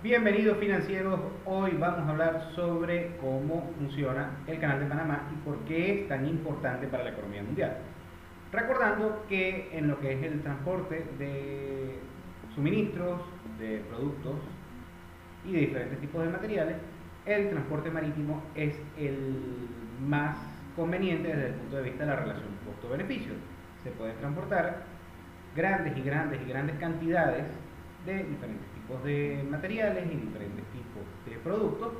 [0.00, 5.58] Bienvenidos financieros, hoy vamos a hablar sobre cómo funciona el canal de Panamá y por
[5.64, 7.78] qué es tan importante para la economía mundial.
[8.52, 11.98] Recordando que en lo que es el transporte de
[12.54, 13.22] suministros,
[13.58, 14.36] de productos
[15.44, 16.76] y de diferentes tipos de materiales,
[17.26, 19.68] el transporte marítimo es el
[20.06, 20.36] más
[20.76, 23.32] conveniente desde el punto de vista de la relación costo-beneficio.
[23.82, 24.84] Se pueden transportar
[25.56, 27.46] grandes y grandes y grandes cantidades
[28.06, 31.92] de diferentes tipos de materiales y diferentes tipos de productos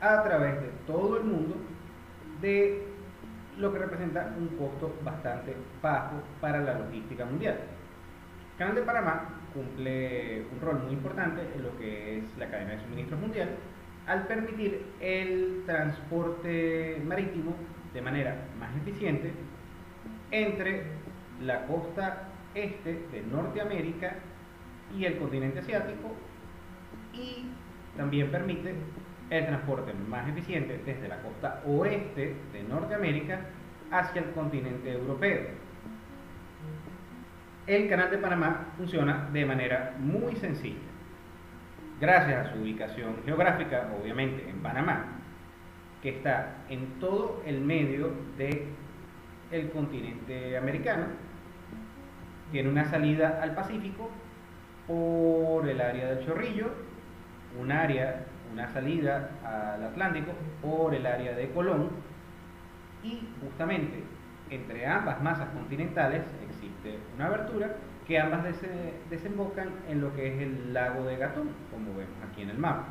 [0.00, 1.56] a través de todo el mundo
[2.40, 2.86] de
[3.58, 7.58] lo que representa un costo bastante bajo para la logística mundial.
[8.52, 12.72] El Canal de Panamá cumple un rol muy importante en lo que es la cadena
[12.72, 13.48] de suministros mundial
[14.06, 17.54] al permitir el transporte marítimo
[17.92, 19.32] de manera más eficiente
[20.30, 20.84] entre
[21.42, 24.16] la costa este de Norteamérica
[24.96, 26.14] y el continente asiático
[27.12, 27.46] y
[27.96, 28.74] también permite
[29.30, 33.40] el transporte más eficiente desde la costa oeste de Norteamérica
[33.90, 35.48] hacia el continente europeo.
[37.66, 40.78] El canal de Panamá funciona de manera muy sencilla.
[42.00, 45.18] Gracias a su ubicación geográfica, obviamente en Panamá,
[46.00, 48.68] que está en todo el medio del
[49.50, 51.06] el continente americano,
[52.52, 54.10] tiene una salida al Pacífico
[54.88, 56.66] por el área del Chorrillo,
[57.60, 61.90] un área, una salida al Atlántico por el área de Colón
[63.04, 64.02] y justamente
[64.50, 67.76] entre ambas masas continentales existe una abertura
[68.06, 68.42] que ambas
[69.10, 72.86] desembocan en lo que es el lago de Gatún, como vemos aquí en el mapa.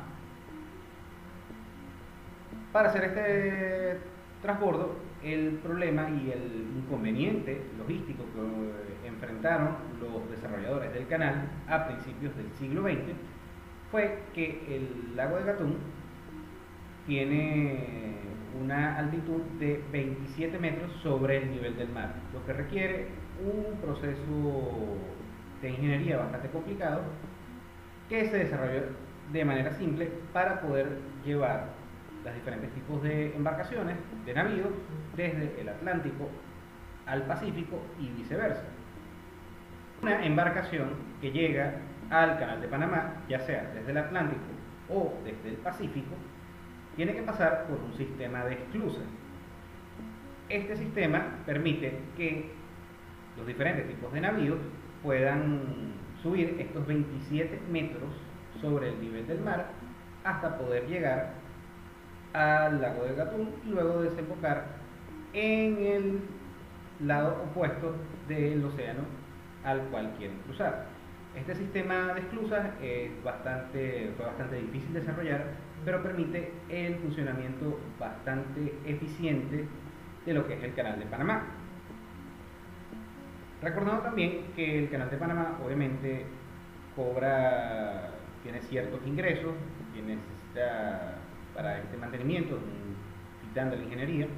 [2.72, 3.98] Para hacer este
[4.40, 12.36] transbordo, el problema y el inconveniente logístico que enfrentaron los desarrolladores del canal a principios
[12.36, 13.14] del siglo XX
[13.90, 15.76] fue que el lago de Gatún
[17.06, 18.14] tiene
[18.62, 23.06] una altitud de 27 metros sobre el nivel del mar, lo que requiere
[23.40, 24.96] un proceso
[25.62, 27.02] de ingeniería bastante complicado
[28.08, 28.82] que se desarrolló
[29.32, 31.68] de manera simple para poder llevar
[32.24, 34.70] los diferentes tipos de embarcaciones, de navíos,
[35.16, 36.28] desde el Atlántico
[37.06, 38.64] al Pacífico y viceversa.
[40.02, 40.90] Una embarcación
[41.20, 41.76] que llega
[42.10, 44.42] al canal de Panamá, ya sea desde el Atlántico
[44.88, 46.14] o desde el Pacífico,
[46.96, 49.04] tiene que pasar por un sistema de esclusas.
[50.48, 52.50] Este sistema permite que
[53.36, 54.58] los diferentes tipos de navíos
[55.02, 55.92] puedan
[56.22, 58.10] subir estos 27 metros
[58.60, 59.66] sobre el nivel del mar
[60.24, 61.34] hasta poder llegar
[62.38, 64.66] al lago de Gatún y luego desembocar
[65.32, 66.20] en el
[67.04, 67.96] lado opuesto
[68.28, 69.00] del océano
[69.64, 70.86] al cual quieren cruzar.
[71.34, 75.46] Este sistema de esclusas es bastante, fue bastante difícil de desarrollar,
[75.84, 79.66] pero permite el funcionamiento bastante eficiente
[80.24, 81.42] de lo que es el canal de Panamá.
[83.62, 86.24] Recordando también que el canal de Panamá obviamente
[86.94, 88.10] cobra,
[88.44, 89.54] tiene ciertos ingresos
[89.92, 91.17] que necesita
[91.58, 92.56] para este mantenimiento,
[93.42, 94.28] quitando la ingeniería.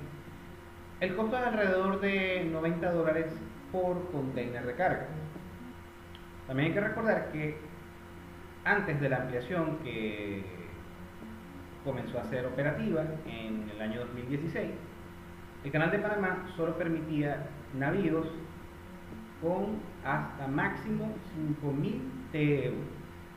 [1.01, 3.27] El costo es alrededor de 90 dólares
[3.71, 5.07] por container de carga.
[6.47, 7.59] También hay que recordar que
[8.65, 10.43] antes de la ampliación que
[11.85, 14.71] comenzó a ser operativa en el año 2016,
[15.65, 18.29] el canal de Panamá solo permitía navíos
[19.43, 21.13] con hasta máximo
[21.63, 22.01] 5.000
[22.33, 22.73] TEU.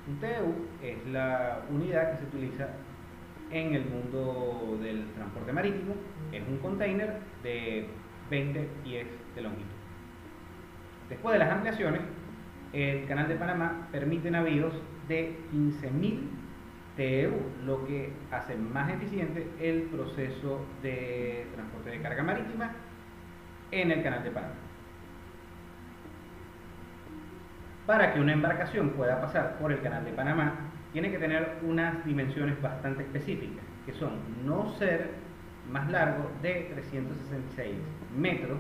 [0.08, 2.70] Un TEU es la unidad que se utiliza
[3.54, 5.94] en el mundo del transporte marítimo.
[6.32, 7.88] Es un container de
[8.30, 9.68] 20 pies de longitud.
[11.08, 12.02] Después de las ampliaciones,
[12.74, 14.74] el Canal de Panamá permite navíos
[15.08, 16.22] de 15.000
[16.98, 17.32] TEU,
[17.66, 22.72] lo que hace más eficiente el proceso de transporte de carga marítima
[23.72, 24.54] en el Canal de Panamá.
[27.86, 30.54] Para que una embarcación pueda pasar por el Canal de Panamá,
[30.94, 34.12] tiene que tener unas dimensiones bastante específicas, que son
[34.46, 35.10] no ser
[35.72, 37.76] más largo de 366
[38.16, 38.60] metros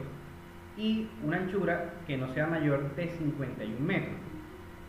[0.75, 4.15] y una anchura que no sea mayor de 51 metros.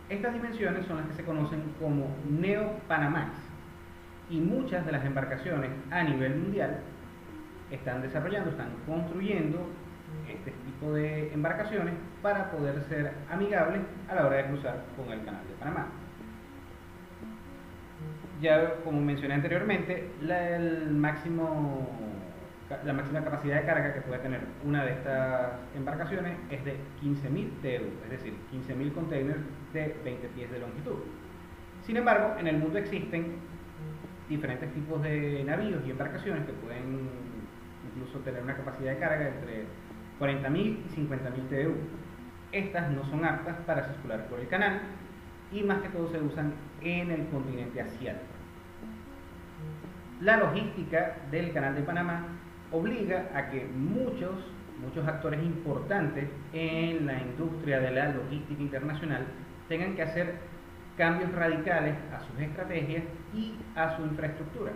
[0.09, 3.37] Estas dimensiones son las que se conocen como Neo-Panamax
[4.29, 6.79] y muchas de las embarcaciones a nivel mundial
[7.69, 9.67] están desarrollando, están construyendo
[10.27, 15.23] este tipo de embarcaciones para poder ser amigables a la hora de cruzar con el
[15.25, 15.87] canal de Panamá.
[18.41, 21.87] Ya como mencioné anteriormente, la, el máximo
[22.83, 27.61] la máxima capacidad de carga que puede tener una de estas embarcaciones es de 15.000
[27.61, 29.39] TEU, es decir, 15.000 containers
[29.71, 30.97] de 20 pies de longitud.
[31.83, 33.35] Sin embargo, en el mundo existen
[34.27, 37.07] diferentes tipos de navíos y embarcaciones que pueden
[37.91, 39.65] incluso tener una capacidad de carga entre
[40.19, 41.75] 40.000 y 50.000 TEU.
[42.51, 44.81] Estas no son aptas para circular por el canal
[45.51, 48.25] y más que todo se usan en el continente asiático.
[50.21, 52.27] La logística del canal de Panamá
[52.71, 54.35] obliga a que muchos,
[54.81, 59.25] muchos actores importantes en la industria de la logística internacional
[59.67, 60.35] tengan que hacer
[60.97, 63.03] cambios radicales a sus estrategias
[63.33, 64.71] y a su infraestructura.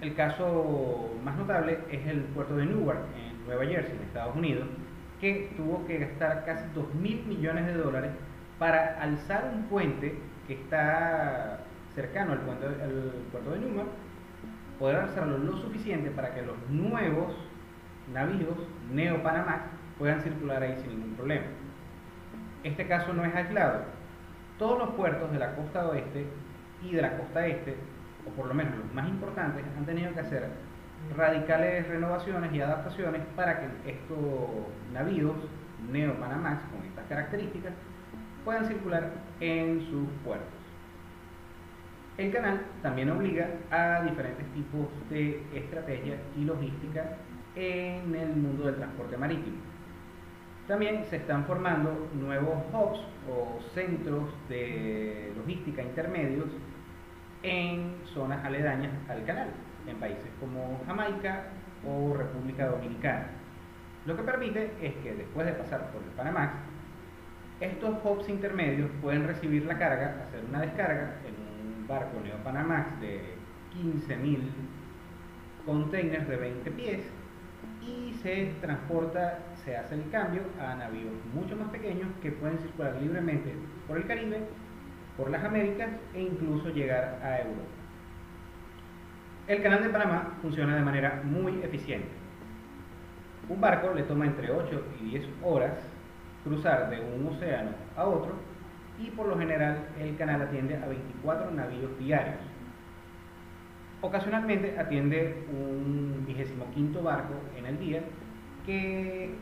[0.00, 4.66] El caso más notable es el puerto de Newark, en Nueva Jersey, en Estados Unidos,
[5.20, 8.10] que tuvo que gastar casi 2 mil millones de dólares
[8.58, 11.60] para alzar un puente que está
[11.94, 13.88] cercano al, puerto, de Newark,
[14.78, 17.34] poder alzarlo lo suficiente para que los nuevos
[18.12, 18.56] navíos
[18.92, 19.66] Neo Panamá
[19.98, 21.46] puedan circular ahí sin ningún problema.
[22.62, 23.82] Este caso no es aislado.
[24.58, 26.26] Todos los puertos de la costa oeste
[26.82, 27.76] y de la costa este,
[28.26, 30.48] o por lo menos los más importantes, han tenido que hacer
[31.16, 34.18] radicales renovaciones y adaptaciones para que estos
[34.92, 35.36] navíos
[35.90, 37.72] Neo Panamax con estas características
[38.46, 39.10] puedan circular
[39.40, 40.48] en sus puertos.
[42.16, 47.16] El canal también obliga a diferentes tipos de estrategia y logística
[47.56, 49.56] en el mundo del transporte marítimo.
[50.68, 56.46] También se están formando nuevos hubs o centros de logística intermedios
[57.42, 59.48] en zonas aledañas al canal,
[59.88, 61.48] en países como Jamaica
[61.84, 63.26] o República Dominicana.
[64.06, 66.75] Lo que permite es que después de pasar por el Panamax,
[67.60, 73.00] estos hubs intermedios pueden recibir la carga, hacer una descarga en un barco Neo Panamax
[73.00, 73.34] de
[73.74, 74.40] 15.000
[75.64, 77.00] containers de 20 pies
[77.82, 82.96] y se transporta, se hace el cambio a navíos mucho más pequeños que pueden circular
[83.00, 83.54] libremente
[83.86, 84.40] por el Caribe
[85.16, 87.62] por las Américas e incluso llegar a Europa.
[89.48, 92.08] El canal de Panamá funciona de manera muy eficiente.
[93.48, 95.72] Un barco le toma entre 8 y 10 horas
[96.46, 98.32] cruzar de un océano a otro
[98.98, 102.40] y por lo general el canal atiende a 24 navíos diarios.
[104.00, 108.02] Ocasionalmente atiende un vigésimo quinto barco en el día
[108.64, 109.34] que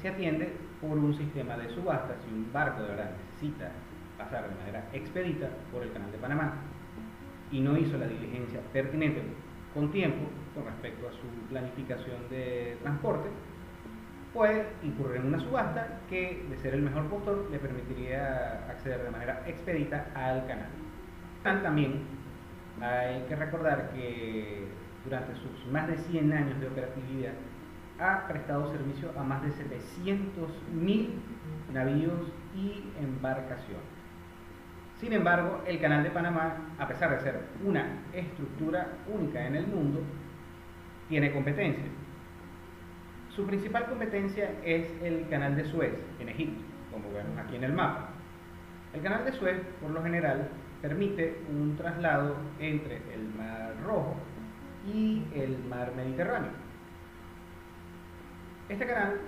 [0.00, 2.14] se atiende por un sistema de subasta.
[2.24, 3.72] Si un barco de verdad necesita
[4.16, 6.54] pasar de manera expedita por el canal de Panamá
[7.50, 9.22] y no hizo la diligencia pertinente
[9.74, 13.28] con tiempo con respecto a su planificación de transporte,
[14.32, 19.10] puede incurrir en una subasta que, de ser el mejor postor, le permitiría acceder de
[19.10, 20.68] manera expedita al canal.
[21.42, 22.02] También
[22.80, 24.68] hay que recordar que
[25.04, 27.32] durante sus más de 100 años de operatividad
[27.98, 31.08] ha prestado servicio a más de 700.000
[31.72, 34.00] navíos y embarcaciones.
[34.98, 39.66] Sin embargo, el Canal de Panamá, a pesar de ser una estructura única en el
[39.66, 40.02] mundo,
[41.08, 41.84] tiene competencia.
[43.40, 47.72] Su principal competencia es el Canal de Suez, en Egipto, como vemos aquí en el
[47.72, 48.10] mapa.
[48.92, 50.50] El Canal de Suez, por lo general,
[50.82, 54.14] permite un traslado entre el Mar Rojo
[54.86, 56.50] y el Mar Mediterráneo.
[58.68, 59.18] Este canal,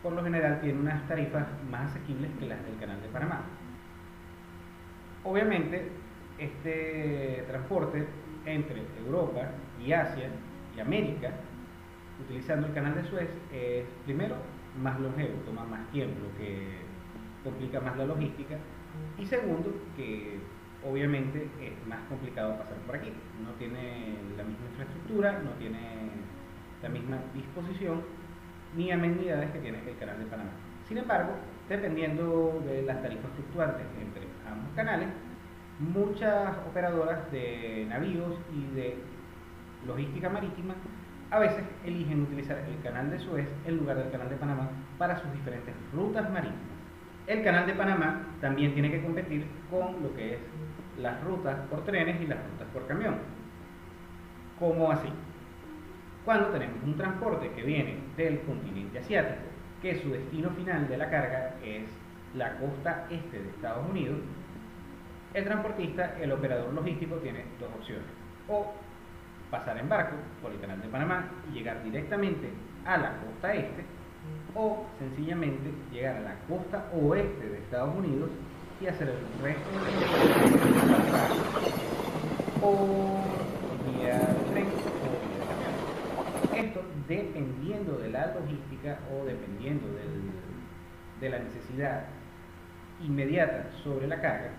[0.00, 3.40] por lo general, tiene unas tarifas más asequibles que las del Canal de Panamá.
[5.24, 5.88] Obviamente,
[6.38, 8.06] este transporte
[8.46, 9.40] entre Europa
[9.84, 10.28] y Asia
[10.76, 11.32] y América,
[12.24, 14.36] utilizando el canal de Suez, es primero
[14.80, 16.78] más longevo, toma más tiempo, que
[17.42, 18.56] complica más la logística,
[19.18, 20.38] y segundo, que
[20.88, 23.12] obviamente es más complicado pasar por aquí.
[23.44, 26.10] No tiene la misma infraestructura, no tiene
[26.82, 28.02] la misma disposición
[28.76, 30.50] ni amenidades que tiene el canal de Panamá.
[30.86, 31.32] Sin embargo,
[31.68, 35.08] dependiendo de las tarifas fluctuantes entre ambos canales,
[35.78, 38.96] muchas operadoras de navíos y de
[39.86, 40.74] logística marítima
[41.30, 44.68] a veces eligen utilizar el canal de Suez en lugar del canal de Panamá
[44.98, 46.58] para sus diferentes rutas marítimas.
[47.26, 50.40] El canal de Panamá también tiene que competir con lo que es
[50.98, 53.14] las rutas por trenes y las rutas por camión.
[54.58, 55.08] ¿Cómo así?
[56.24, 59.42] Cuando tenemos un transporte que viene del continente asiático
[59.80, 61.84] que su destino final de la carga es
[62.34, 64.18] la costa este de Estados Unidos,
[65.32, 68.04] el transportista, el operador logístico, tiene dos opciones.
[68.48, 68.74] O
[69.50, 72.50] pasar en barco por el canal de Panamá y llegar directamente
[72.84, 73.84] a la costa este,
[74.54, 78.30] o sencillamente llegar a la costa oeste de Estados Unidos
[78.80, 79.78] y hacer el resto de
[82.62, 83.24] o
[83.86, 84.20] vía
[84.52, 84.66] tren
[86.56, 89.88] esto dependiendo de la logística o dependiendo
[91.20, 92.04] de la necesidad
[93.02, 94.50] inmediata sobre la carga,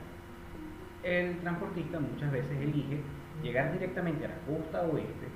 [1.03, 3.01] el transportista muchas veces elige
[3.43, 5.27] llegar directamente a la costa oeste,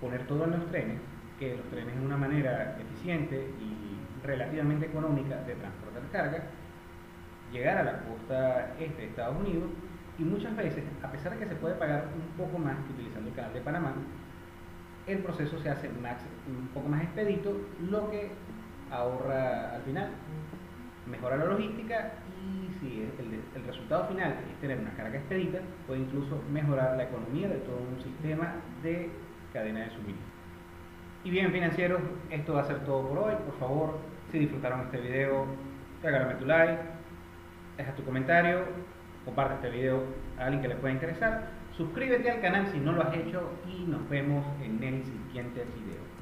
[0.00, 1.00] poner todo en los trenes,
[1.38, 6.44] que los trenes es una manera eficiente y relativamente económica de transportar carga,
[7.52, 9.70] llegar a la costa este de Estados Unidos
[10.18, 13.34] y muchas veces, a pesar de que se puede pagar un poco más utilizando el
[13.34, 13.94] canal de Panamá,
[15.06, 17.52] el proceso se hace un poco más expedito,
[17.90, 18.30] lo que
[18.90, 20.08] ahorra al final,
[21.06, 26.42] mejora la logística y si el, resultado final es tener una carga expedita, puede incluso
[26.50, 29.10] mejorar la economía de todo un sistema de
[29.52, 30.34] cadena de suministro.
[31.24, 33.34] Y bien financieros, esto va a ser todo por hoy.
[33.46, 33.98] Por favor,
[34.30, 35.46] si disfrutaron este video,
[36.02, 36.82] regálame tu like,
[37.78, 38.64] deja tu comentario,
[39.24, 40.02] comparte este video
[40.38, 41.48] a alguien que le pueda interesar.
[41.76, 46.13] Suscríbete al canal si no lo has hecho y nos vemos en el siguiente video.